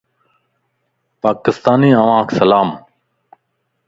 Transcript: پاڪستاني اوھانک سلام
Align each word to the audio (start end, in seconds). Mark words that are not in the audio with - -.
پاڪستاني 1.21 1.89
اوھانک 1.99 2.29
سلام 2.39 2.69